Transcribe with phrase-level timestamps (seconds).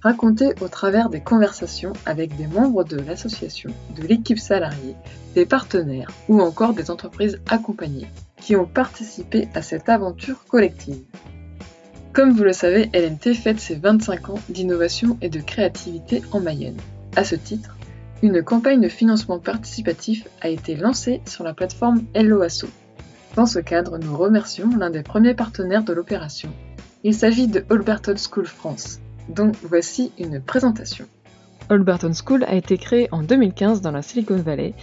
[0.00, 4.96] raconté au travers des conversations avec des membres de l'association, de l'équipe salariée,
[5.34, 8.08] des partenaires ou encore des entreprises accompagnées
[8.40, 11.02] qui ont participé à cette aventure collective.
[12.12, 16.78] Comme vous le savez, LMT fête ses 25 ans d'innovation et de créativité en Mayenne.
[17.16, 17.76] À ce titre,
[18.22, 22.68] une campagne de financement participatif a été lancée sur la plateforme LOASO.
[23.36, 26.50] Dans ce cadre, nous remercions l'un des premiers partenaires de l'opération.
[27.04, 31.06] Il s'agit de Holberton School France, dont voici une présentation.
[31.70, 34.74] Holberton School a été créée en 2015 dans la Silicon Valley.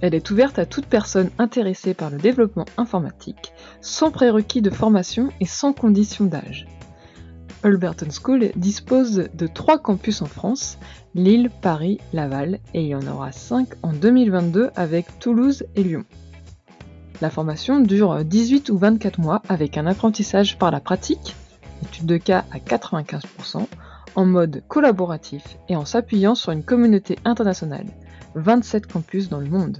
[0.00, 5.28] Elle est ouverte à toute personne intéressée par le développement informatique, sans prérequis de formation
[5.40, 6.66] et sans condition d'âge.
[7.64, 10.78] Holberton School dispose de trois campus en France,
[11.14, 16.04] Lille, Paris, Laval, et il y en aura cinq en 2022 avec Toulouse et Lyon.
[17.20, 21.36] La formation dure 18 ou 24 mois avec un apprentissage par la pratique,
[21.84, 23.68] étude de cas à 95%,
[24.14, 27.86] en mode collaboratif et en s'appuyant sur une communauté internationale,
[28.34, 29.78] 27 campus dans le monde.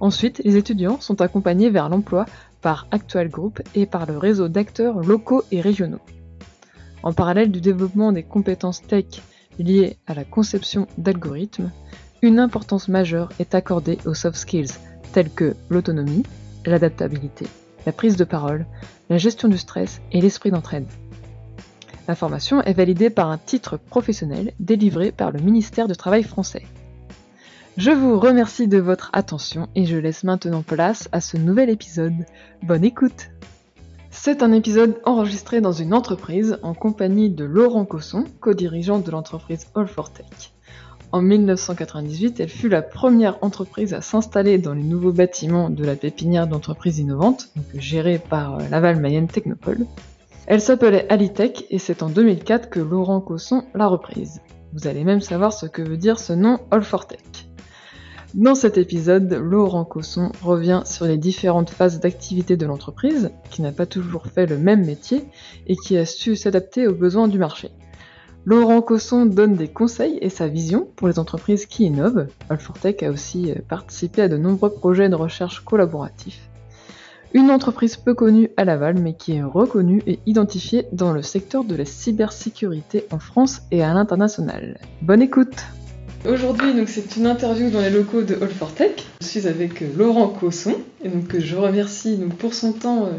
[0.00, 2.26] Ensuite, les étudiants sont accompagnés vers l'emploi
[2.60, 6.00] par Actual Group et par le réseau d'acteurs locaux et régionaux.
[7.02, 9.22] En parallèle du développement des compétences tech
[9.58, 11.70] liées à la conception d'algorithmes,
[12.22, 14.72] une importance majeure est accordée aux soft skills
[15.12, 16.24] tels que l'autonomie,
[16.64, 17.46] l'adaptabilité,
[17.86, 18.66] la prise de parole,
[19.08, 20.88] la gestion du stress et l'esprit d'entraide.
[22.08, 26.62] La formation est validée par un titre professionnel délivré par le ministère du Travail français.
[27.76, 32.24] Je vous remercie de votre attention et je laisse maintenant place à ce nouvel épisode.
[32.62, 33.30] Bonne écoute
[34.10, 39.66] C'est un épisode enregistré dans une entreprise en compagnie de Laurent Cosson, co-dirigeant de l'entreprise
[39.74, 40.52] All for Tech.
[41.12, 45.96] En 1998, elle fut la première entreprise à s'installer dans les nouveaux bâtiments de la
[45.96, 49.86] pépinière d'entreprises innovantes, gérée par euh, Laval Mayenne Technopole.
[50.48, 54.40] Elle s'appelait Alitech et c'est en 2004 que Laurent Cosson l'a reprise.
[54.72, 57.48] Vous allez même savoir ce que veut dire ce nom All for Tech.
[58.34, 63.72] Dans cet épisode, Laurent Cosson revient sur les différentes phases d'activité de l'entreprise, qui n'a
[63.72, 65.24] pas toujours fait le même métier
[65.66, 67.72] et qui a su s'adapter aux besoins du marché.
[68.44, 72.28] Laurent Cosson donne des conseils et sa vision pour les entreprises qui innovent.
[72.50, 76.48] All4Tech a aussi participé à de nombreux projets de recherche collaboratifs.
[77.36, 81.64] Une entreprise peu connue à Laval, mais qui est reconnue et identifiée dans le secteur
[81.64, 84.78] de la cybersécurité en France et à l'international.
[85.02, 85.54] Bonne écoute
[86.26, 88.48] Aujourd'hui, c'est une interview dans les locaux de All.
[89.20, 93.10] Je suis avec euh, Laurent Cosson et donc que je remercie pour son temps euh,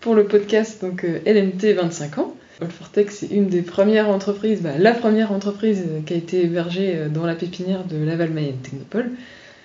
[0.00, 2.34] pour le podcast donc euh, LMT 25 ans.
[2.60, 6.46] All for Tech, c'est une des premières entreprises, bah, la première entreprise qui a été
[6.46, 9.12] hébergée dans la pépinière de Laval Mayenne Technopole.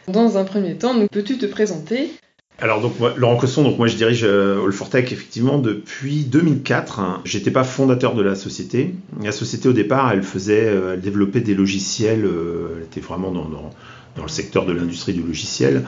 [0.07, 2.11] Dans un premier temps, peux-tu te présenter?
[2.59, 7.21] Alors donc Laurent Cosson, donc moi je dirige euh, All4Tech effectivement depuis 2004.
[7.23, 8.95] J'étais pas fondateur de la société.
[9.21, 12.25] La société au départ, elle faisait, euh, elle développait des logiciels.
[12.25, 15.83] Euh, elle était vraiment dans, dans, le secteur de l'industrie du logiciel.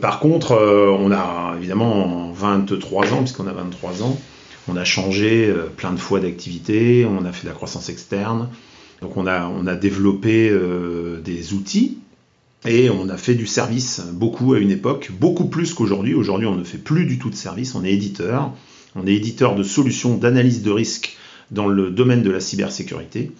[0.00, 4.16] par contre, on a évidemment en 23 ans, puisqu'on a 23 ans,
[4.68, 7.04] on a changé plein de fois d'activité.
[7.04, 8.48] On a fait de la croissance externe.
[9.02, 10.56] Donc on a, on a développé
[11.24, 11.98] des outils
[12.66, 16.14] et on a fait du service beaucoup à une époque, beaucoup plus qu'aujourd'hui.
[16.14, 18.52] Aujourd'hui, on ne fait plus du tout de service, on est éditeur.
[18.94, 21.16] On est éditeur de solutions d'analyse de risque
[21.50, 23.30] dans le domaine de la cybersécurité.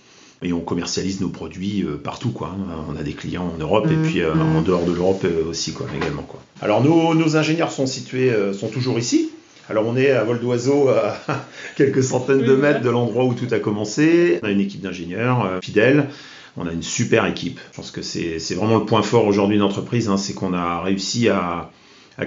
[0.43, 2.55] Et on commercialise nos produits euh, partout, quoi.
[2.91, 4.57] On a des clients en Europe et mmh, puis euh, mmh.
[4.57, 6.43] en dehors de l'Europe euh, aussi, quoi, également, quoi.
[6.61, 9.31] Alors nos, ingénieurs sont situés, sont toujours ici.
[9.69, 11.17] Alors on est à vol d'oiseau à
[11.77, 14.39] quelques centaines de mètres de l'endroit où tout a commencé.
[14.43, 16.09] On a une équipe d'ingénieurs fidèles
[16.57, 17.61] on a une super équipe.
[17.71, 21.29] Je pense que c'est vraiment le point fort aujourd'hui d'entreprise, hein, c'est qu'on a réussi
[21.29, 21.71] à,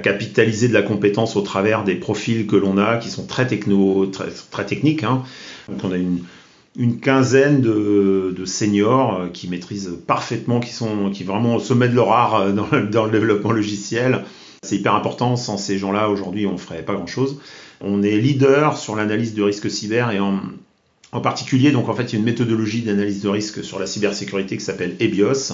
[0.03, 4.05] capitaliser de la compétence au travers des profils que l'on a, qui sont très techno,
[4.05, 5.03] très, techniques.
[5.03, 5.23] Hein.
[5.67, 11.59] Donc on a une, quinzaine de, seniors euh, qui maîtrisent parfaitement, qui sont vraiment au
[11.59, 14.25] sommet de leur art euh, dans, dans le développement logiciel.
[14.61, 15.35] C'est hyper important.
[15.35, 17.39] Sans ces gens-là, aujourd'hui, on ne ferait pas grand-chose.
[17.81, 20.39] On est leader sur l'analyse de risque cyber et en,
[21.11, 23.87] en particulier, donc en fait, il y a une méthodologie d'analyse de risque sur la
[23.87, 25.53] cybersécurité qui s'appelle EBIOS,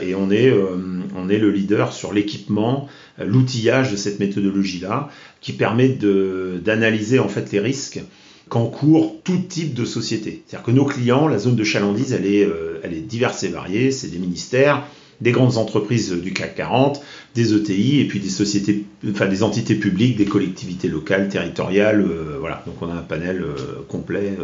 [0.00, 0.78] et on est, euh,
[1.14, 2.88] on est le leader sur l'équipement,
[3.20, 5.10] euh, l'outillage de cette méthodologie-là,
[5.42, 8.00] qui permet d'analyser en fait les risques
[8.48, 10.42] qu'encourt tout type de société.
[10.46, 12.48] C'est-à-dire que nos clients, la zone de chalandise, elle est,
[12.82, 13.90] elle est diverse et variée.
[13.90, 14.86] C'est des ministères,
[15.20, 17.02] des grandes entreprises du CAC 40,
[17.34, 22.06] des ETI et puis des sociétés, enfin des entités publiques, des collectivités locales, territoriales.
[22.40, 23.44] voilà, donc on a un panel
[23.88, 24.36] complet.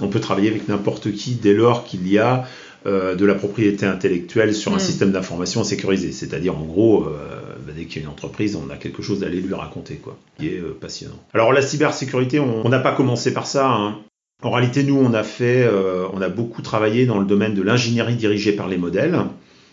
[0.00, 2.46] On peut travailler avec n'importe qui dès lors qu'il y a
[2.86, 4.80] euh, de la propriété intellectuelle sur un mm.
[4.80, 6.12] système d'information sécurisé.
[6.12, 7.08] C'est-à-dire, en gros, euh,
[7.66, 10.16] bah, dès qu'il y a une entreprise, on a quelque chose d'aller lui raconter, quoi,
[10.38, 11.18] qui est euh, passionnant.
[11.34, 13.68] Alors, la cybersécurité, on n'a pas commencé par ça.
[13.68, 13.96] Hein.
[14.44, 15.68] En réalité, nous, on a fait,
[16.12, 19.18] on a beaucoup travaillé dans le domaine de l'ingénierie dirigée par les modèles.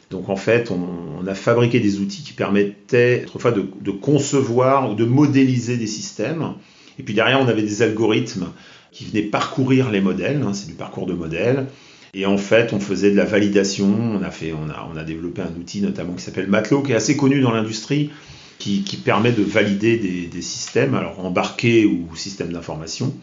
[0.10, 4.96] Donc en fait, on, a fabriqué des outils qui permettaient autrefois de, de, concevoir ou
[4.96, 6.54] de modéliser des systèmes.
[6.98, 8.48] Et puis derrière, on avait des algorithmes
[8.96, 11.68] qui venaient parcourir les modèles, hein, c'est du parcours de modèles,
[12.14, 13.88] et en fait, on faisait de la validation.
[13.88, 16.94] On a, fait, on a, on a développé un outil notamment qui s'appelle Matelot, qui
[16.94, 18.10] est assez connu dans l'industrie,
[18.58, 19.98] qui, permet de valider
[20.32, 23.14] des, systèmes, alors embarqués ou systèmes d'information,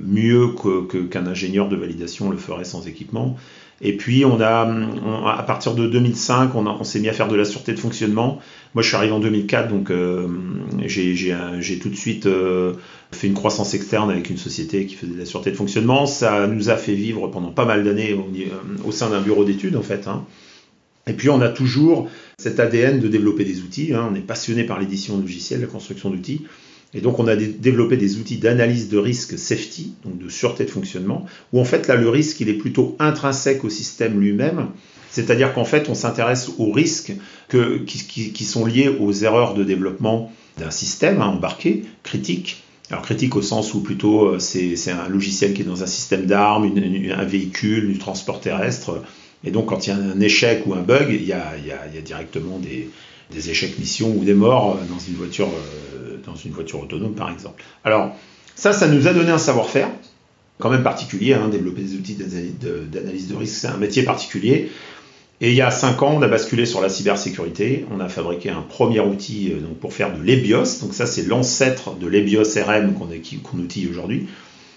[0.00, 0.54] mieux
[1.10, 3.36] qu'un ingénieur de validation le ferait sans équipement.
[3.80, 4.62] Et puis, on a,
[5.36, 8.38] à partir de 2005, on, on s'est mis à faire de la sûreté de fonctionnement.
[8.74, 10.28] Moi, je suis arrivé en 2004, donc euh,
[10.86, 12.74] j'ai tout de suite euh,
[13.10, 16.06] fait une croissance externe avec une société qui faisait de la sûreté de fonctionnement.
[16.06, 18.28] Ça nous a fait vivre pendant pas mal d'années au,
[18.88, 20.06] euh, sein d'un bureau d'études, en fait.
[20.06, 20.24] Hein.
[21.08, 22.08] Et puis, on a toujours
[22.38, 23.92] cet ADN de développer des outils.
[23.92, 24.08] Hein.
[24.12, 26.42] On est passionné par l'édition logicielle, la construction d'outils.
[26.94, 30.70] Et donc, on a développé des outils d'analyse de risque safety, donc de sûreté de
[30.70, 34.68] fonctionnement, où en fait, là, le risque, il est plutôt intrinsèque au système lui-même.
[35.10, 37.12] C'est-à-dire qu'en fait, on s'intéresse aux risques
[37.48, 42.62] qui, sont liés aux erreurs de développement d'un système hein, embarqué, critique.
[42.90, 46.26] Alors critique au sens où plutôt euh, c'est un logiciel qui est dans un système
[46.26, 46.72] d'armes,
[47.16, 49.02] un véhicule, du transport terrestre.
[49.44, 51.54] Et donc quand il y a un échec ou un bug, il y a,
[52.04, 52.90] directement des,
[53.48, 57.62] échecs missions ou des morts dans une voiture, euh, dans une voiture autonome par exemple.
[57.84, 58.14] Alors
[58.56, 59.88] ça, ça nous a donné un savoir-faire
[60.58, 61.34] quand même particulier.
[61.34, 64.70] Hein, développer des outils d'analyse de risque, c'est un métier particulier.
[65.42, 67.86] Et il y a cinq ans, on a basculé sur la cybersécurité.
[67.90, 70.80] On a fabriqué un premier outil euh, donc, pour faire de l'EBIOS.
[70.82, 74.26] Donc ça, c'est l'ancêtre de l'EBIOS RM qu'on qu outille aujourd'hui.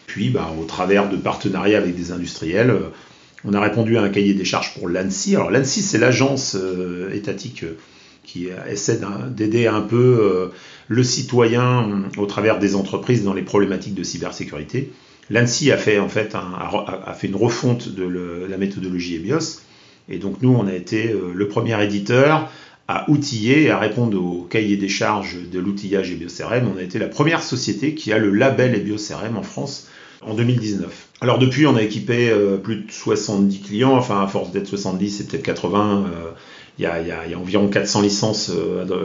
[0.07, 2.93] Puis, bah, au travers de partenariats avec des industriels, euh,
[3.43, 5.35] on a répondu à un cahier des charges pour l'ANSI.
[5.35, 7.65] Alors l'ANSI, c'est l'agence euh, étatique
[8.23, 9.01] qui essaie
[9.31, 10.49] d'aider un peu
[10.87, 14.93] le citoyen au travers des entreprises dans les problématiques de cybersécurité.
[15.29, 19.59] L'ANSI a fait en fait, a, fait une refonte de la méthodologie EBIOS
[20.09, 22.49] et donc nous, on a été euh, le premier éditeur
[22.87, 26.69] à outiller et à répondre au cahier des charges de l'outillage et BioCRM.
[26.73, 29.87] On a été la première société qui a le label BioCRM en France
[30.21, 31.07] en 2019.
[31.21, 35.09] Alors depuis, on a équipé euh, plus de 70 clients, enfin à force d'être 70,
[35.09, 36.05] c'est peut-être 80.
[36.07, 36.31] Euh,
[36.79, 38.51] il y, a, environ 400 licences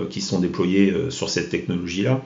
[0.08, 2.22] qui sont déployées sur cette technologie-là.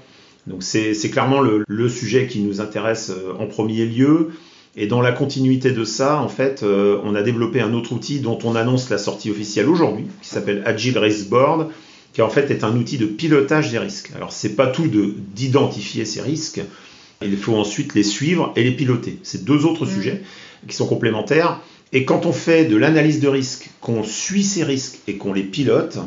[0.46, 3.10] Donc c'est clairement le, sujet qui nous intéresse
[3.40, 4.30] en premier lieu.
[4.76, 8.20] Et dans la continuité de ça, en fait, euh, on a développé un autre outil
[8.20, 11.68] dont on annonce la sortie officielle aujourd'hui, qui s'appelle Agile Risk Board,
[12.14, 14.12] qui en fait est un outil de pilotage des risques.
[14.16, 14.88] Alors c'est pas tout
[15.34, 16.62] d'identifier ces risques,
[17.24, 19.18] il faut ensuite les suivre et les piloter.
[19.22, 19.90] C'est deux autres mm.
[19.90, 20.22] sujets
[20.68, 21.60] qui sont complémentaires.
[21.92, 25.42] Et quand on fait de l'analyse de risque, qu'on suit ces risques et qu'on les
[25.42, 25.98] pilote,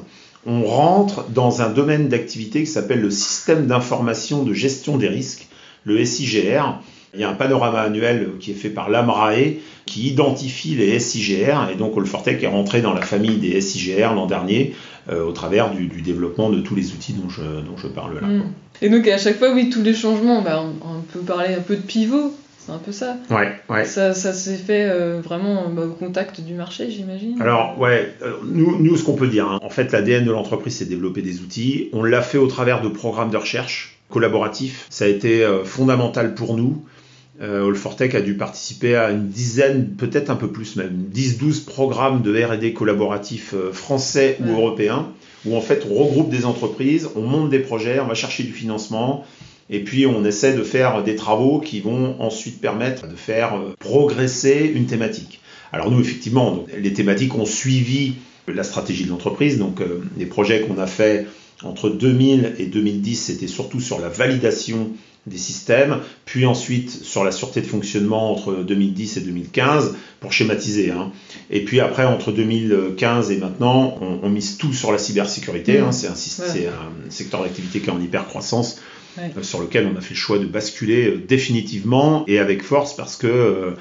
[0.46, 5.48] on rentre dans un domaine d'activité qui s'appelle le système d'information de gestion des risques,
[5.84, 6.80] le SIGR,
[7.16, 11.70] il y a un panorama annuel qui est fait par l'AMRAE qui identifie les SIGR
[11.72, 14.74] et donc Olfortec est rentré dans la famille des SIGR l'an dernier
[15.08, 18.28] euh, au travers du, développement de tous les outils dont je, dont je parle là.
[18.28, 18.52] Mm.
[18.82, 21.76] Et donc à chaque fois, oui, tous les changements, bah, on, peut parler un peu
[21.76, 22.34] de pivot.
[22.58, 23.18] C'est un peu ça.
[23.30, 23.86] Ouais, ouais.
[23.86, 27.40] Ça, ça s'est fait euh, vraiment bah, au contact du marché, j'imagine.
[27.40, 30.78] Alors, ouais, euh, nous, nous, ce qu'on peut dire, hein, en fait, l'ADN de l'entreprise,
[30.78, 31.90] c'est développer des outils.
[31.94, 34.88] On l'a fait au travers de programmes de recherche collaboratifs.
[34.90, 36.84] Ça a été fondamental pour nous.
[37.42, 42.44] Euh, a dû participer à une dizaine, peut-être un peu plus même, 10-12 programmes de
[42.44, 45.12] RD collaboratifs euh, français ou européens,
[45.46, 48.54] où en fait on regroupe des entreprises, on monte des projets, on va chercher du
[48.54, 49.26] financement,
[49.70, 53.76] et puis on essaie de faire des travaux qui vont ensuite permettre de faire euh,
[53.80, 55.42] progresser une thématique.
[55.72, 58.16] Alors nous, effectivement, les thématiques ont suivi
[58.48, 61.26] la stratégie de l'entreprise, donc euh, les projets qu'on a fait
[61.64, 64.92] entre 2000 et 2010, c'était surtout sur la validation
[65.28, 70.92] des systèmes, puis ensuite sur la sûreté de fonctionnement entre 2010 et 2015, pour schématiser.
[70.92, 71.12] Hein.
[71.50, 75.80] Et puis après, entre 2015 et maintenant, on, mise tout sur la cybersécurité.
[75.80, 75.92] Hein.
[75.92, 78.82] C'est un, un, secteur d'activité qui est en hyper croissance,
[79.18, 82.96] euh, sur lequel on a fait le choix de basculer euh, définitivement et avec force
[82.96, 83.72] parce que euh,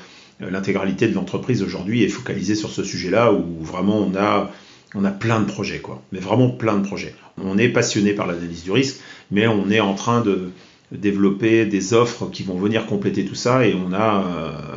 [0.40, 4.50] l'intégralité de l'entreprise aujourd'hui est focalisée sur ce sujet-là où vraiment on a
[4.96, 6.00] on a plein de projets, quoi.
[6.12, 7.16] Mais vraiment plein de projets.
[7.36, 9.00] On est passionné par l'analyse du risque,
[9.32, 10.52] mais on est en train de,
[10.96, 14.22] développer des offres qui vont venir compléter tout ça et on a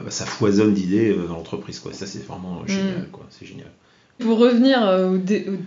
[0.03, 1.93] bah, ça foisonne d'idées dans l'entreprise quoi.
[1.93, 2.67] Ça c'est vraiment mm.
[2.67, 3.71] génial quoi, c'est génial.
[4.19, 5.17] Pour revenir au,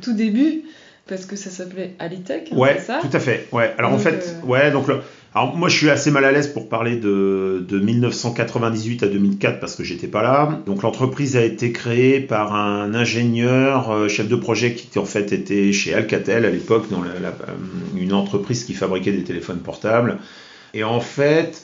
[0.00, 0.62] tout début,
[1.06, 2.50] parce que ça s'appelait Alitech.
[2.52, 3.00] Hein, ouais, ça?
[3.00, 3.48] tout à fait.
[3.52, 3.74] Ouais.
[3.78, 4.86] Alors en fait, ouais, donc
[5.32, 9.60] alors moi je suis assez mal à l'aise pour parler de, de 1998 à 2004
[9.60, 10.60] parce que j'étais pas là.
[10.66, 15.32] Donc l'entreprise a été créée par un ingénieur euh, chef de projet qui en fait
[15.32, 17.30] était chez Alcatel à l'époque dans euh,
[17.96, 20.18] une entreprise qui fabriquait des téléphones portables.
[20.74, 21.62] Et en fait,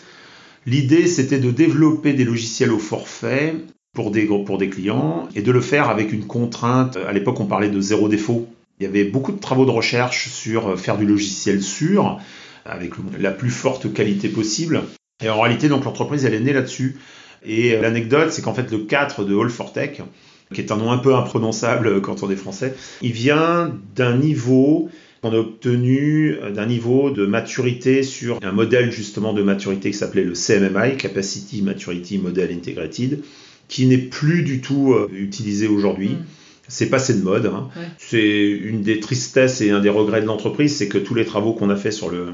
[0.64, 3.56] l'idée c'était de développer des logiciels au forfait
[3.94, 6.98] pour des, pour des clients et de le faire avec une contrainte.
[7.08, 8.46] À l'époque, on parlait de zéro défaut.
[8.78, 12.20] Il y avait beaucoup de travaux de recherche sur euh, faire du logiciel sûr
[12.68, 14.82] avec la plus forte qualité possible.
[15.22, 16.96] Et en réalité, donc l'entreprise, elle est née là-dessus.
[17.44, 20.00] Et l'anecdote, c'est qu'en fait, le 4 de All for Tech,
[20.52, 24.90] qui est un nom un peu imprononçable quand on est français, il vient d'un niveau
[25.22, 30.24] qu'on a obtenu d'un niveau de maturité sur un modèle justement de maturité qui s'appelait
[30.24, 33.22] le CMMI, Capacity Maturity Model Integrated,
[33.68, 36.10] qui n'est plus du tout euh, utilisé aujourd'hui.
[36.10, 36.24] Mm
[36.68, 37.46] c'est passé de mode.
[37.46, 37.68] Hein.
[37.98, 41.52] C'est une des tristesses et un des regrets de l'entreprise, c'est que tous les travaux
[41.52, 42.28] qu'on a fait sur le,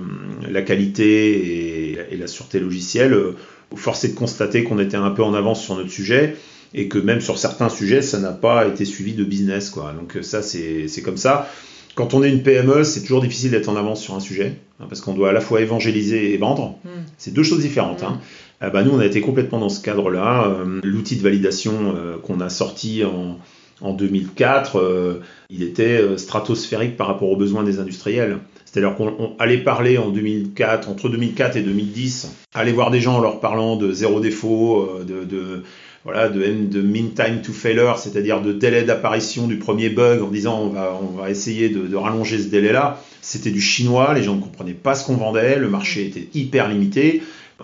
[0.51, 3.37] la qualité et, la sûreté logicielle, euh,
[3.75, 6.37] forcé de constater qu'on était un peu en avance sur notre sujet
[6.75, 9.71] et que même sur certains sujets, ça n'a pas été suivi de business.
[9.71, 9.95] Quoi.
[9.99, 11.49] Donc ça, c'est comme ça.
[11.95, 14.87] Quand on est une PME, c'est toujours difficile d'être en avance sur un sujet, hein,
[14.89, 16.79] parce qu'on doit à la fois évangéliser et vendre.
[16.85, 17.03] Hmm.
[17.19, 18.03] C'est deux choses différentes.
[18.03, 18.19] Hein.
[18.63, 18.71] Hmm.
[18.73, 20.47] bah, nous, on a été complètement dans ce cadre-là.
[20.49, 23.39] Euh, l'outil de validation euh, qu'on a sorti en,
[23.81, 28.39] en 2004, euh, il était euh, stratosphérique par rapport aux besoins des industriels.
[28.65, 33.21] C'est-à-dire qu'on allait parler en 2004, entre 2004 et 2010, aller voir des gens en
[33.21, 35.63] leur parlant de zéro défaut, euh, de,
[36.05, 40.73] voilà, de, mean time to failure, c'est-à-dire de délai d'apparition du premier bug en disant
[41.03, 43.03] on va, essayer de rallonger ce délai-là.
[43.21, 46.69] C'était du chinois, les gens ne comprenaient pas ce qu'on vendait, le marché était hyper
[46.69, 47.23] limité.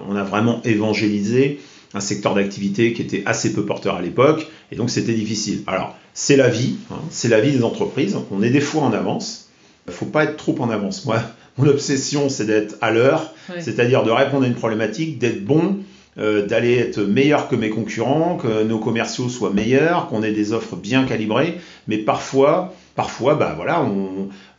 [0.09, 1.59] On a vraiment évangélisé
[1.95, 5.63] un secteur d'activité qui était assez peu porteur à l'époque, et donc c'était difficile.
[5.67, 8.93] Alors, c'est la vie, hein, c'est la vie des entreprises, on est des fois en
[8.93, 9.49] avance,
[9.87, 11.05] il ne faut pas être trop en avance.
[11.07, 11.23] Moi,
[11.59, 15.79] mon obsession, c'est d'être à l'heure, c'est-à-dire de répondre à une problématique, d'être bon,
[16.19, 20.53] euh, d'aller être meilleur que mes concurrents, que nos commerciaux soient meilleurs, qu'on ait des
[20.53, 23.87] offres bien calibrées, mais parfois, parfois, bah voilà,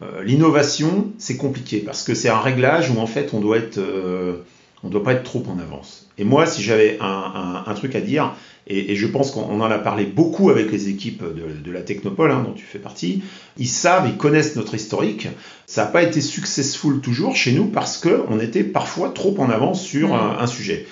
[0.02, 3.78] euh, l'innovation, c'est compliqué, parce que c'est un réglage où en fait, on doit être...
[3.78, 4.38] Euh,
[4.84, 6.09] on ne doit pas être trop en avance.
[6.20, 8.36] Et moi, si j'avais un, truc à dire,
[8.68, 12.44] et, je pense qu'on en a parlé beaucoup avec les équipes de, la Technopole, hein,
[12.46, 13.24] dont tu fais partie,
[13.58, 15.30] ils savent, ils connaissent notre historique.
[15.66, 19.82] Ça n'a pas été successful toujours chez nous parce qu'on était parfois trop en avance
[19.82, 20.38] sur mmh.
[20.40, 20.86] un, sujet.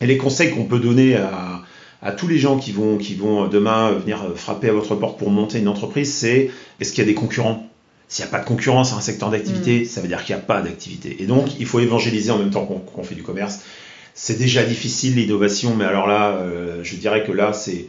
[0.00, 3.92] Et les conseils qu'on peut donner à, tous les gens qui vont, qui vont demain
[3.92, 6.50] venir frapper à votre porte pour monter une entreprise, c'est
[6.80, 7.70] est-ce qu'il y a des concurrents?
[8.08, 9.84] S'il n'y a pas de concurrence à un secteur d'activité, mm.
[9.86, 11.16] ça veut dire qu'il n'y a pas d'activité.
[11.20, 13.60] Et donc, il faut évangéliser en même temps qu'on fait du commerce.
[14.14, 17.86] C'est déjà difficile l'innovation, mais alors là, euh, je dirais que là, c'est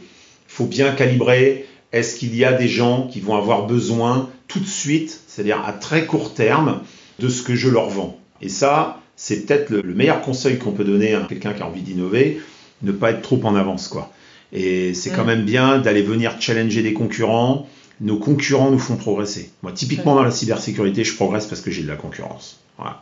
[0.48, 1.66] faut bien calibrer.
[1.92, 5.72] Est-ce qu'il y a des gens qui vont avoir besoin tout de suite, c'est-à-dire à
[5.72, 6.80] très court terme,
[7.20, 8.18] de ce que je leur vends?
[8.42, 11.82] Et ça, c'est peut-être le, meilleur conseil qu'on peut donner à quelqu'un qui a envie
[11.82, 12.40] d'innover,
[12.82, 14.12] ne pas être trop en avance, quoi.
[14.52, 17.68] Et c'est quand même bien d'aller venir challenger des concurrents,
[18.00, 19.50] nos concurrents nous font progresser.
[19.62, 22.60] Moi, typiquement dans la cybersécurité, je progresse parce que j'ai de la concurrence.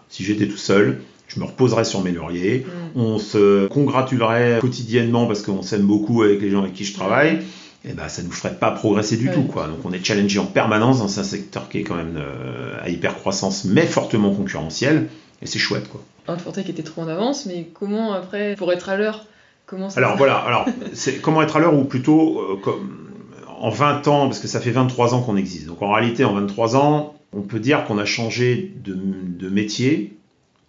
[0.08, 2.66] Si j'étais tout seul, je me reposerais sur mes lauriers.
[2.66, 3.00] Mm.
[3.00, 7.40] On se congratulerait quotidiennement parce qu'on s'aime beaucoup avec les gens avec qui je travaille.
[7.86, 9.42] Et ben, ça ne nous ferait pas progresser du tout.
[9.42, 9.66] Quoi.
[9.66, 12.88] Donc on est challengé en permanence dans un secteur qui est quand même euh, à
[12.88, 15.08] hyper croissance, mais fortement concurrentiel.
[15.42, 15.88] Et c'est chouette.
[15.90, 16.02] Quoi.
[16.26, 19.26] Un qui était trop en avance, mais comment après, pour être à l'heure,
[19.66, 23.10] comment ça Alors voilà, alors, c'est comment être à l'heure ou plutôt euh, comme,
[23.58, 26.32] en 20 ans, parce que ça fait 23 ans qu'on existe, donc en réalité, en
[26.32, 30.16] 23 ans, on peut dire qu'on a changé de, métier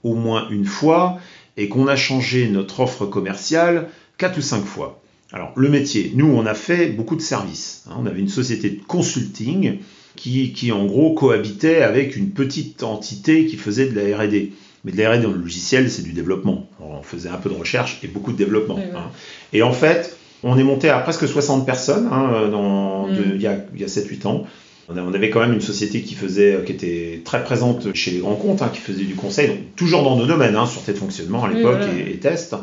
[0.05, 1.19] au moins une fois
[1.57, 5.01] et qu'on a changé notre offre commerciale 4 ou 5 fois.
[5.33, 7.83] Alors, le métier, nous, on a fait beaucoup de services.
[7.89, 7.95] Hein.
[7.99, 9.79] on avait une société de consulting
[10.15, 14.51] qui, qui, en gros, cohabitait avec une petite entité qui faisait de la RD.
[14.85, 16.69] Mais de la RD dans le logiciel, c'est du développement.
[16.79, 18.79] On faisait un peu de recherche et beaucoup de développement.
[18.79, 19.09] Hein.
[19.51, 23.15] Et en fait, on est monté à presque 60 personnes hein, dans, mm.
[23.33, 24.45] il y a, a 7-8 ans.
[24.87, 28.35] On avait quand même une société qui faisait, qui était très présente chez les grands
[28.35, 31.43] comptes, hein, qui faisait du conseil, donc toujours dans nos domaines, hein, sûreté de fonctionnement
[31.43, 32.55] à l'époque et, et, test.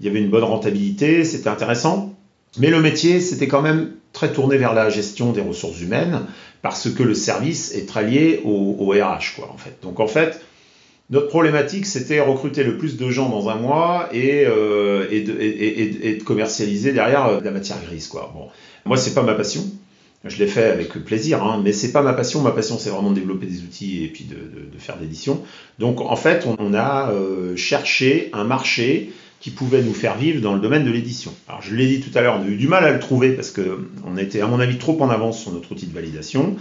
[0.00, 2.14] Il y avait une bonne rentabilité, c'était intéressant.
[2.58, 6.26] Mais le métier, c'était quand même très tourné vers la gestion des ressources humaines,
[6.62, 9.76] parce que le service est très lié au, au RH, quoi, en fait.
[9.82, 10.40] Donc en fait,
[11.10, 15.32] notre problématique, c'était recruter le plus de gens dans un mois et, euh, et, de,
[15.38, 18.06] et, et de, commercialiser derrière euh, de la matière grise.
[18.06, 18.32] Quoi.
[18.34, 18.48] Bon.
[18.86, 19.64] Moi, c'est pas ma passion.
[20.24, 22.40] Je l'ai fait avec plaisir, hein, mais c'est pas ma passion.
[22.40, 25.42] Ma passion, c'est vraiment de développer des outils et puis de, faire d'édition.
[25.78, 30.54] Donc, en fait, on, a euh, cherché un marché qui pouvait nous faire vivre dans
[30.54, 31.32] le domaine de l'édition.
[31.46, 33.32] Alors, je l'ai dit tout à l'heure, on a eu du mal à le trouver
[33.32, 36.56] parce qu'on était, à mon avis, trop en avance sur notre outil de validation.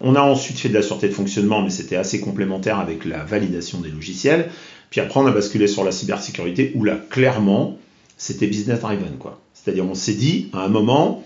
[0.00, 3.24] On a ensuite fait de la sûreté de fonctionnement, mais c'était assez complémentaire avec la
[3.24, 4.48] validation des logiciels.
[4.90, 7.78] Puis après, on a basculé sur la cybersécurité, où là, clairement,
[8.16, 9.16] c'était business driven.
[9.54, 11.24] C'est-à-dire, on s'est dit, à un moment,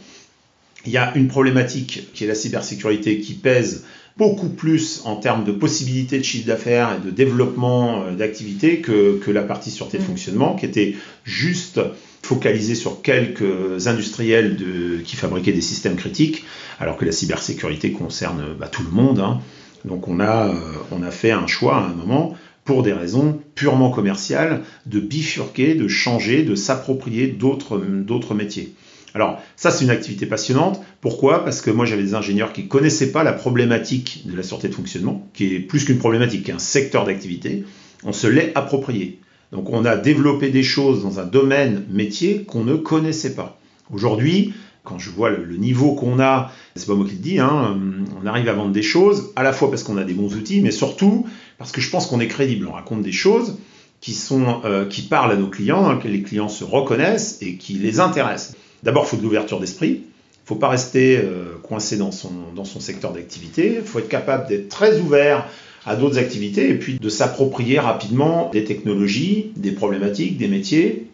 [0.86, 3.84] il y a une problématique qui est la cybersécurité qui pèse
[4.16, 9.18] beaucoup plus en termes de possibilités de chiffre d'affaires et de développement euh, d'activité que,
[9.18, 10.06] que, la partie sûreté de mmh.
[10.06, 11.80] fonctionnement qui était juste
[12.22, 16.44] focalisée sur quelques industriels de, qui fabriquaient des systèmes critiques,
[16.78, 19.18] alors que la cybersécurité concerne bah, tout le monde.
[19.18, 19.40] Hein.
[19.84, 20.54] Donc on a, euh,
[20.92, 25.74] on a fait un choix à un moment pour des raisons purement commerciales de bifurquer,
[25.74, 28.74] de changer, de s'approprier d'autres métiers.
[29.14, 30.80] Alors ça c'est une activité passionnante.
[31.00, 31.44] Pourquoi?
[31.44, 34.74] Parce que moi j'avais des ingénieurs qui connaissaient pas la problématique de la sûreté de
[34.74, 37.64] fonctionnement, qui est plus qu'une problématique, qui est un secteur d'activité.
[38.04, 39.20] On se l'est approprié.
[39.52, 43.58] Donc on a développé des choses dans un domaine métier qu'on ne connaissait pas.
[43.92, 44.54] Aujourd'hui,
[44.84, 47.78] quand je vois le, niveau qu'on a, c'est pas moi qui le dis, hein,
[48.20, 50.60] on arrive à vendre des choses, à la fois parce qu'on a des bons outils,
[50.60, 51.26] mais surtout
[51.58, 52.66] parce que je pense qu'on est crédible.
[52.66, 53.58] On raconte des choses
[54.00, 58.00] qui, euh, parlent à nos clients, hein, que les clients se reconnaissent et qui les
[58.00, 58.56] intéressent.
[58.82, 59.90] D'abord, il faut de l'ouverture d'esprit.
[59.90, 63.76] Il ne faut pas rester euh, coincé dans son, dans son secteur d'activité.
[63.76, 65.46] Il faut être capable d'être très ouvert
[65.86, 71.06] à d'autres activités et puis de s'approprier rapidement des technologies, des problématiques, des métiers,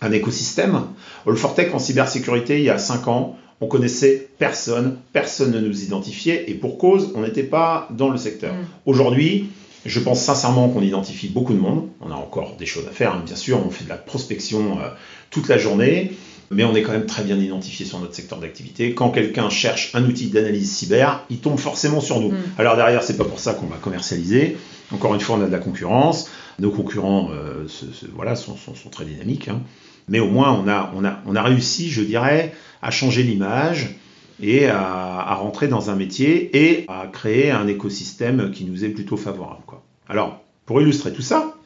[0.00, 0.82] un écosystème.
[1.26, 6.44] Olfortech en cybersécurité, il y a 5 ans, on connaissait personne, personne ne nous identifiait
[6.48, 8.54] et pour cause, on n'était pas dans le secteur.
[8.54, 8.66] Mm.
[8.86, 9.48] Aujourd'hui,
[9.84, 11.88] je pense sincèrement qu'on identifie beaucoup de monde.
[12.00, 13.22] On a encore des choses à faire, hein.
[13.24, 14.88] bien sûr, on fait de la prospection euh,
[15.30, 16.12] toute la journée
[16.50, 18.94] mais on est quand même très bien identifié sur notre secteur d'activité.
[18.94, 22.30] Quand quelqu'un cherche un outil d'analyse cyber, il tombe forcément sur nous.
[22.30, 22.36] Mm.
[22.58, 24.56] Alors derrière, c'est pas pour ça qu'on va commercialiser.
[24.92, 26.30] Encore une fois, on a de la concurrence.
[26.58, 27.66] Nos concurrents, euh,
[28.14, 28.56] voilà, sont,
[28.90, 29.48] très dynamiques.
[29.48, 29.62] Hein.
[30.08, 33.96] Mais au moins, on a, on, a, on a réussi, je dirais, à changer l'image
[34.40, 38.90] et à, à, rentrer dans un métier et à créer un écosystème qui nous est
[38.90, 39.62] plutôt favorable.
[39.66, 39.82] Quoi.
[40.08, 41.56] Alors, pour illustrer tout ça,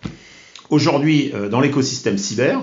[0.71, 2.63] aujourd'hui, euh, dans l'écosystème cyber,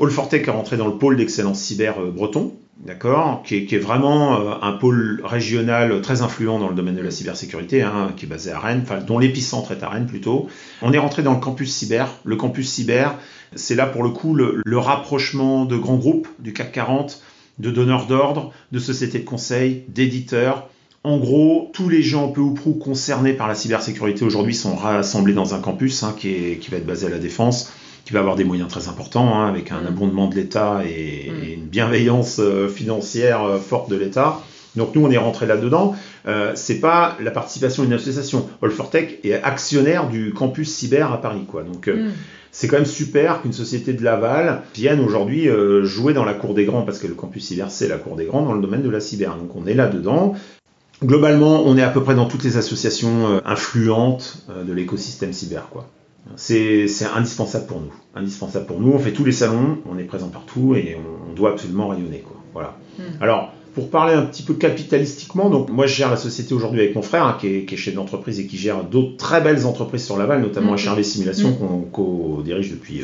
[0.00, 4.54] Allfortech est rentré dans le pôle d'excellence cyber euh, breton, d'accord, qui, est vraiment euh,
[4.62, 8.52] un pôle régional très influent dans le domaine de la cybersécurité, hein, qui est basé
[8.52, 10.48] à Rennes, dont l'épicentre est à Rennes plutôt.
[10.82, 12.08] On est rentré dans le campus cyber.
[12.24, 13.16] Le campus cyber,
[13.54, 17.20] c'est là pour le coup le, rapprochement de grands groupes du CAC 40,
[17.58, 20.68] de donneurs d'ordre, de sociétés de conseil, d'éditeurs.
[21.02, 25.32] En gros, tous les gens peu ou prou concernés par la cybersécurité aujourd'hui sont rassemblés
[25.32, 27.72] dans un campus hein, qui va être basé à la défense
[28.08, 29.86] qui va avoir des moyens très importants, hein, avec un mm.
[29.86, 31.52] abondement de l'État et, mm.
[31.52, 34.40] une bienveillance euh, financière euh, forte de l'État.
[34.76, 35.94] Donc nous, on est rentré là-dedans.
[36.26, 38.48] Euh, c'est pas la participation d'une association.
[38.62, 41.62] Olfortech est actionnaire du campus cyber à Paris, quoi.
[41.64, 42.12] Donc euh, mm.
[42.50, 45.46] c'est quand même super qu'une société de Laval vienne aujourd'hui
[45.82, 48.24] jouer dans la cour des grands, parce que le campus cyber c'est la cour des
[48.24, 49.36] grands dans le domaine de la cyber.
[49.36, 50.34] Donc on est là-dedans.
[51.04, 55.86] Globalement, on est à peu près dans toutes les associations influentes de l'écosystème cyber, quoi
[56.36, 57.92] c'est indispensable pour nous.
[58.14, 58.92] Indispensable pour nous.
[58.92, 62.18] On fait tous les salons, on est présent partout et on, doit absolument rayonner.
[62.18, 62.36] Quoi.
[62.52, 62.76] Voilà.
[62.98, 63.22] Hmm.
[63.22, 66.96] Alors, pour parler un petit peu capitalistiquement, donc moi je gère la société aujourd'hui avec
[66.96, 69.66] mon frère hein, qui, est, qui, est, chef d'entreprise et qui gère d'autres très belles
[69.66, 70.88] entreprises sur Laval, notamment mmh.
[70.88, 71.90] HRV Simulation hmm.
[71.92, 73.02] qu'on dirige depuis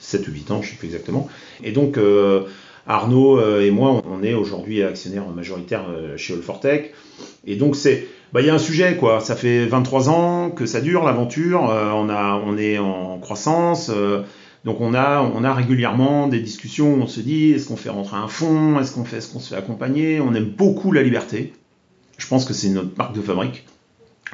[0.00, 1.28] 7 euh, ou 8 ans, je ne sais plus exactement.
[1.62, 2.44] Et donc euh,
[2.86, 6.92] Arnaud euh, et moi, on est aujourd'hui actionnaires majoritaires chez Allfortech.
[7.46, 9.20] Et donc c'est bah, il y a un sujet, quoi.
[9.20, 11.70] Ça fait 23 ans que ça dure, l'aventure.
[11.70, 13.92] Euh, on, on est en croissance.
[13.94, 14.22] Euh,
[14.64, 18.16] donc on a, on a régulièrement des discussions on se dit est-ce qu'on fait rentrer
[18.16, 18.80] un fonds?
[18.80, 20.18] Est-ce qu'on fait, est-ce qu'on se fait accompagner?
[20.20, 21.52] On aime beaucoup la liberté.
[22.18, 23.66] Je pense que c'est notre marque de fabrique.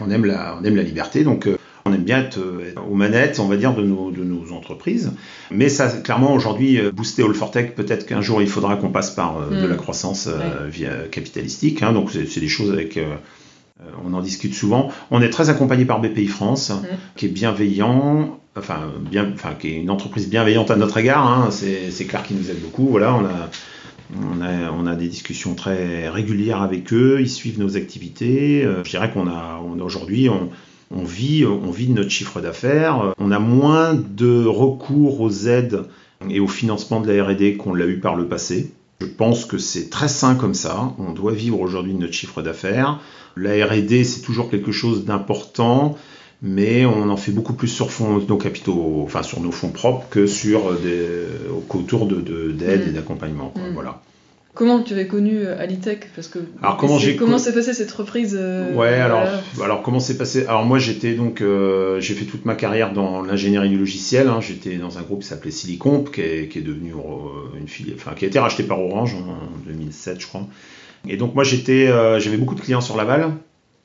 [0.00, 1.22] On aime la, on aime la liberté.
[1.22, 1.58] Donc euh,
[2.10, 2.38] bien être,
[2.88, 5.12] aux manettes, on va dire, de nos, de nos entreprises.
[5.50, 9.10] Mais ça, clairement, aujourd'hui, booster All for Tech, peut-être qu'un jour, il faudra qu'on passe
[9.10, 9.76] par de la mm.
[9.76, 10.28] croissance
[10.68, 11.82] via capitalistique.
[11.82, 11.92] Hein.
[11.92, 12.98] donc, c'est des choses avec
[13.80, 14.90] euh, on en discute souvent.
[15.10, 16.86] On est très accompagné par BPI France, mmh.
[17.16, 21.26] qui est bienveillant, enfin, bien, enfin, qui est une entreprise bienveillante à notre égard.
[21.26, 21.50] Hein.
[21.50, 22.88] c'est clair qu'ils nous aident beaucoup.
[22.88, 23.50] Voilà, on a,
[24.22, 27.18] on a, on a, des discussions très régulières avec eux.
[27.20, 28.64] Ils suivent nos activités.
[28.64, 30.50] Euh, je dirais qu'on a, on, aujourd'hui, on,
[30.90, 33.14] on, vit, on vit de notre chiffre d'affaires.
[33.18, 35.84] On a moins de recours aux aides
[36.28, 38.72] et au financement de la R&D qu'on l'a eu par le passé.
[39.00, 40.92] Je pense que c'est très sain comme ça.
[40.98, 43.00] On doit vivre aujourd'hui de notre chiffre d'affaires.
[43.36, 45.96] La R&D, c'est toujours quelque chose d'important,
[46.42, 47.88] mais on en fait beaucoup plus sur
[48.28, 51.06] nos capitaux, enfin sur nos fonds propres que sur des,
[51.70, 52.94] autour de, d'aide et mm.
[52.94, 53.54] d'accompagnement.
[53.56, 53.72] Mm.
[53.72, 54.02] Voilà.
[54.54, 56.10] Comment tu avais connu Alitech?
[56.14, 58.38] Parce que alors comment j'ai comment s'est passée cette reprise
[58.74, 59.22] Ouais, alors
[59.62, 61.42] alors comment s'est passé Alors moi j'étais donc
[61.98, 64.28] j'ai fait toute ma carrière dans l'ingénierie du logiciel.
[64.28, 64.40] Hein.
[64.40, 66.94] J'étais dans un groupe qui s'appelait Silicomp, qui est, qui est devenu
[67.58, 70.46] une filiale, enfin qui a été racheté par Orange en 2007, je crois.
[71.08, 71.86] Et donc moi j'étais,
[72.18, 73.32] j'avais beaucoup de clients sur Laval.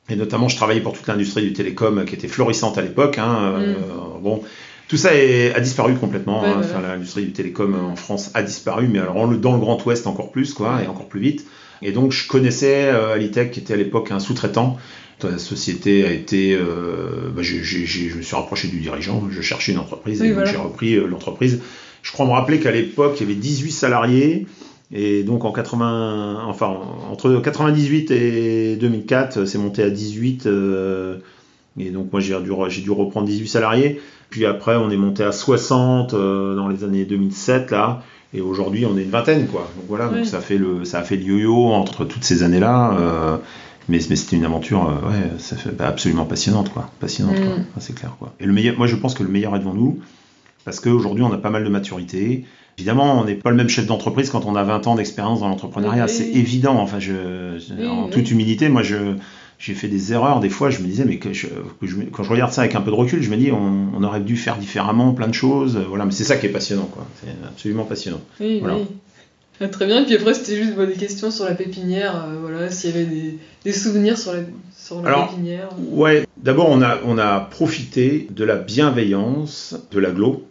[0.09, 3.17] Et notamment, je travaillais pour toute l'industrie du télécom qui était florissante à l'époque.
[3.17, 4.21] Hein, mm.
[4.21, 4.43] bon,
[4.87, 6.43] tout ça a disparu complètement.
[6.43, 6.57] Hein.
[6.59, 10.07] enfin, L'industrie du télécom euh, en France a disparu, mais alors dans le Grand Ouest
[10.07, 11.45] encore plus, quoi, et encore plus vite.
[11.81, 14.77] Et donc je connaissais euh, Alitech, qui était à l'époque un sous-traitant.
[15.23, 19.79] La société a été, euh, bah, je me suis rapproché du dirigeant, je cherchais une
[19.79, 21.61] entreprise et j'ai repris l'entreprise.
[22.03, 24.45] Je crois me rappeler qu'à l'époque il y avait 18 salariés
[24.93, 26.77] et donc en 80, enfin
[27.09, 30.47] entre 98 et 2004, c'est monté à 18.
[31.79, 34.01] et donc moi j'ai dû, dû reprendre 18 salariés.
[34.35, 38.03] Puis après, on est monté à 60 euh, dans les années 2007 là.
[38.33, 39.71] Et aujourd'hui, on est une vingtaine, quoi.
[39.77, 42.97] Donc voilà, donc ça fait le, ça a fait le yo-yo entre toutes ces années-là.
[42.99, 43.37] Euh,
[43.87, 46.89] mais, mais c'était une aventure, euh, ouais, ça fait, bah, absolument passionnante, quoi.
[46.99, 47.55] Passionnante, quoi.
[47.59, 47.65] Mm.
[47.79, 48.33] c'est clair, quoi.
[48.41, 50.01] Et le meilleur, moi, je pense que le meilleur est devant nous,
[50.65, 52.43] parce qu'aujourd'hui, on a pas mal de maturité.
[52.77, 55.47] Évidemment, on n'est pas le même chef d'entreprise quand on a 20 ans d'expérience dans
[55.47, 56.09] l'entrepreneuriat.
[56.09, 56.75] C'est évident.
[56.77, 59.15] Enfin, je, en toute humilité, moi, je,
[59.59, 60.39] j'ai fait des erreurs.
[60.39, 61.29] Des fois, je me disais, mais que
[62.11, 64.37] quand je regarde ça avec un peu de recul, je me dis, on, aurait dû
[64.37, 65.77] faire différemment plein de choses.
[65.87, 67.05] Voilà, mais c'est ça qui est passionnant, quoi.
[67.21, 68.21] C'est absolument passionnant.
[68.39, 68.85] Oui, oui.
[69.61, 70.01] Ah, très bien.
[70.01, 72.25] Et puis après, c'était juste des questions sur la pépinière.
[72.27, 73.07] Euh, voilà, s'il y avait
[73.63, 74.41] des, souvenirs sur la,
[74.75, 75.69] sur la Alors, pépinière.
[75.79, 76.27] Ouais.
[76.37, 80.45] D'abord, on a, on a profité de la bienveillance de l'aglo.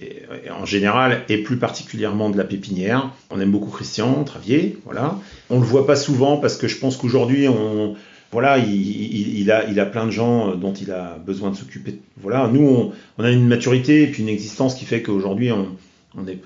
[0.00, 3.10] Et, en général, et plus particulièrement de la pépinière.
[3.30, 5.18] On aime beaucoup Christian Travier, voilà.
[5.50, 7.94] On le voit pas souvent parce que je pense qu'aujourd'hui, on,
[8.34, 12.00] voilà, il, a, il a plein de gens euh, dont il a besoin de s'occuper.
[12.20, 15.68] Voilà, nous, on, a une maturité et puis une existence qui fait qu'aujourd'hui, on,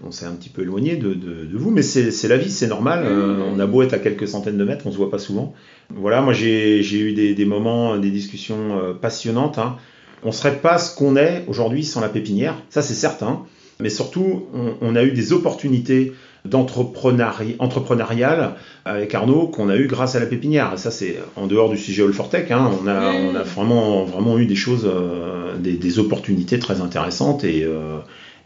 [0.04, 3.04] on s'est un petit peu éloigné de, vous, mais c'est la vie, c'est normal.
[3.06, 5.54] Euh, on a beau être à quelques centaines de mètres, on se voit pas souvent.
[5.88, 9.56] Voilà, moi j'ai eu des, moments, des discussions euh, passionnantes.
[9.56, 9.76] Hein.
[10.22, 13.46] On serait pas ce qu'on est aujourd'hui sans la pépinière, ça c'est certain.
[13.80, 14.46] Mais surtout,
[14.82, 16.12] on, a eu des opportunités
[16.48, 20.72] d'entrepreneurial avec Arnaud qu'on a eu grâce à la pépinière.
[20.76, 22.50] Ça, c'est en dehors du sujet Olfortec.
[22.50, 27.44] Hein, on, a, on a vraiment, vraiment eu des choses, euh, des, opportunités très intéressantes
[27.44, 27.98] et, euh,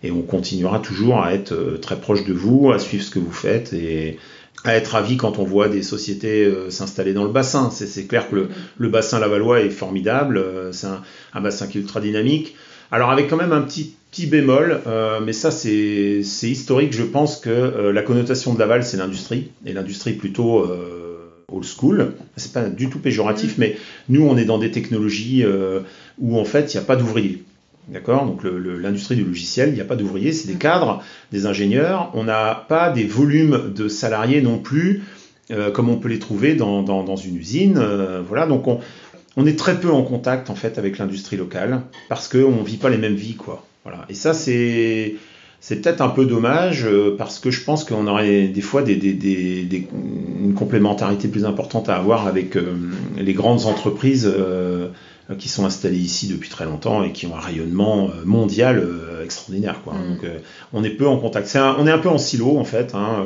[0.02, 3.18] et, on continuera toujours à être euh, très proche de vous, à suivre ce que
[3.18, 4.18] vous faites et
[4.64, 7.70] à être ravi quand on voit des sociétés s'installer dans le bassin.
[7.70, 11.02] C'est clair que le, le, bassin Lavallois est formidable, c'est un,
[11.34, 12.54] un bassin qui est ultra dynamique.
[12.92, 17.38] Alors avec quand même un petit Petit bémol, euh, mais ça c'est historique, je pense
[17.38, 22.52] que euh, la connotation de Laval c'est l'industrie, et l'industrie plutôt euh, old school, c'est
[22.52, 23.60] pas du tout péjoratif, mm.
[23.60, 23.76] mais
[24.10, 25.46] nous on est dans des technologies
[26.18, 27.42] où en fait il n'y a pas d'ouvriers.
[27.88, 28.26] D'accord?
[28.26, 30.58] Donc l'industrie du logiciel, il n'y a pas d'ouvriers, c'est des mm.
[30.58, 31.02] cadres,
[31.32, 35.04] des ingénieurs, on n'a pas des volumes de salariés non plus
[35.72, 37.82] comme on peut les trouver dans, dans, une usine.
[38.26, 38.80] voilà, donc on,
[39.36, 42.76] on est très peu en contact en fait avec l'industrie locale parce qu'on ne vit
[42.76, 43.66] pas les mêmes vies quoi.
[43.84, 44.04] Voilà.
[44.08, 45.14] Et ça, c'est
[45.60, 48.96] c'est peut-être un peu dommage euh, parce que je pense qu'on aurait des fois des,
[48.96, 52.74] des, des, une complémentarité plus importante à avoir avec euh,
[53.16, 54.88] les grandes entreprises euh,
[55.38, 58.84] qui sont installées ici depuis très longtemps et qui ont un rayonnement mondial
[59.24, 59.80] extraordinaire.
[59.82, 59.94] Quoi.
[59.94, 60.08] Mm.
[60.08, 60.30] Donc,
[60.72, 61.56] on est peu en contact.
[61.56, 62.94] on est un peu en silo en fait.
[62.94, 63.24] Hein,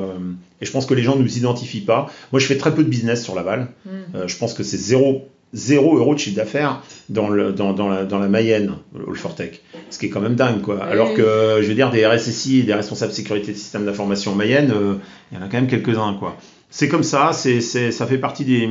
[0.60, 2.08] et je pense que les gens ne nous identifient pas.
[2.32, 3.68] Moi, je fais très peu de business sur Laval.
[3.86, 4.26] Mm.
[4.26, 8.04] je pense que c'est zéro 0 euros de chiffre d'affaires dans, le, dans, dans, la,
[8.04, 8.74] dans la Mayenne,
[9.06, 9.62] Olfortec.
[9.90, 10.82] Ce qui est quand même dingue, quoi.
[10.85, 14.94] Alors que, je veux dire, des RSSI, des responsables sécurité de système d'information Mayenne, euh,
[15.30, 16.37] il y en a quand même quelques-uns, quoi.
[16.70, 18.68] C'est comme ça, c'est, ça fait partie des,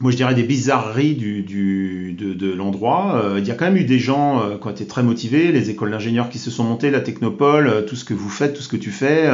[0.00, 3.22] moi je dirais des bizarreries du, du de, de l'endroit.
[3.24, 5.52] Euh, il y a quand même eu des gens euh, qui ont été très motivés,
[5.52, 8.62] les écoles d'ingénieurs qui se sont montées, la technopole, tout ce que vous faites, tout
[8.62, 9.30] ce que tu fais.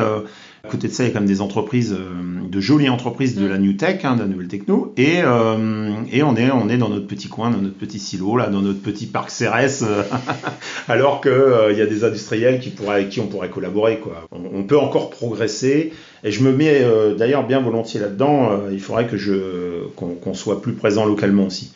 [0.65, 3.35] À côté de ça, il y a quand même des entreprises, euh, de jolies entreprises
[3.35, 3.63] de la mm.
[3.63, 4.95] New Tech, hein, de la nouvelle techno.
[4.97, 8.39] Et, euh, et on, est, on est dans notre petit coin, dans notre petit silo,
[8.39, 10.03] là, dans notre petit parc CRS, euh,
[10.89, 11.33] alors qu'il
[11.71, 13.99] il y a des industriels qui pourraient, avec qui on pourrait collaborer.
[13.99, 14.27] Quoi.
[14.33, 15.93] On, peut encore progresser.
[16.23, 16.83] Et je me mets
[17.19, 18.63] d'ailleurs bien volontiers là-dedans.
[18.73, 21.73] il faudrait que je, qu'on, soit plus présent localement aussi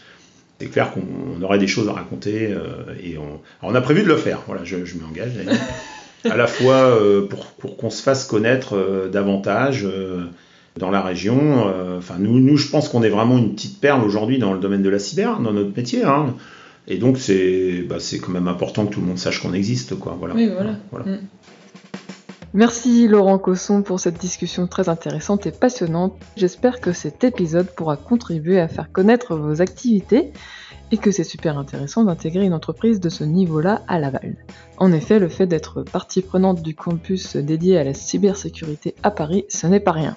[0.61, 2.53] c'est clair qu'on aurait des choses à raconter
[3.01, 4.43] et on, on, a prévu de le faire.
[4.49, 5.31] Voilà, je, je m'engage
[6.25, 10.25] à la fois euh, pour, pour qu'on se fasse connaître euh, davantage euh,
[10.77, 11.65] dans la région.
[11.99, 14.83] Enfin, nous, nous, je pense qu'on est vraiment une petite perle aujourd'hui dans le domaine
[14.83, 16.05] de la cyber, dans notre métier.
[16.05, 16.35] Hein.
[16.87, 19.99] Et donc, c'est bah, quand même important que tout le monde sache qu'on existe.
[19.99, 20.17] Quoi.
[20.19, 20.35] Voilà.
[20.35, 20.49] Oui,
[20.91, 21.05] voilà.
[21.05, 21.19] Mm.
[22.55, 26.15] Merci Laurent Cosson pour cette discussion très intéressante et passionnante.
[26.37, 30.33] J'espère que cet épisode pourra contribuer à faire connaître vos activités
[30.91, 34.37] et que c'est super intéressant d'intégrer une entreprise de ce niveau-là à Laval.
[34.77, 39.45] En effet, le fait d'être partie prenante du campus dédié à la cybersécurité à Paris,
[39.49, 40.17] ce n'est pas rien.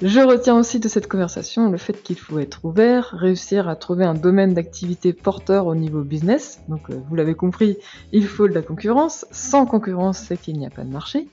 [0.00, 4.04] Je retiens aussi de cette conversation le fait qu'il faut être ouvert, réussir à trouver
[4.04, 6.60] un domaine d'activité porteur au niveau business.
[6.68, 7.78] Donc euh, vous l'avez compris,
[8.12, 9.26] il faut de la concurrence.
[9.32, 11.26] Sans concurrence, c'est qu'il n'y a pas de marché.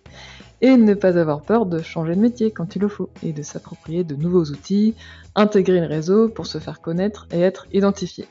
[0.62, 3.42] Et ne pas avoir peur de changer de métier quand il le faut et de
[3.42, 4.96] s'approprier de nouveaux outils,
[5.36, 8.26] intégrer le réseau pour se faire connaître et être identifié.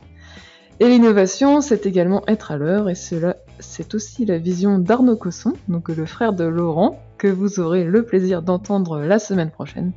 [0.80, 5.52] Et l'innovation, c'est également être à l'heure, et cela, c'est aussi la vision d'Arnaud Cosson,
[5.68, 9.92] donc le frère de Laurent, que vous aurez le plaisir d'entendre la semaine prochaine,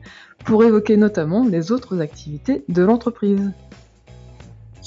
[0.46, 3.52] pour évoquer notamment les autres activités de l'entreprise.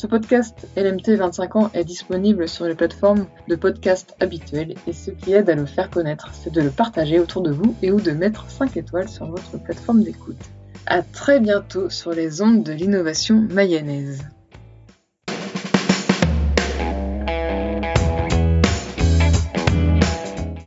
[0.00, 5.10] Ce podcast LMT 25 ans est disponible sur les plateformes de podcast habituelles et ce
[5.10, 8.00] qui aide à le faire connaître, c'est de le partager autour de vous et ou
[8.00, 10.40] de mettre 5 étoiles sur votre plateforme d'écoute.
[10.86, 14.24] À très bientôt sur les ondes de l'innovation mayonnaise.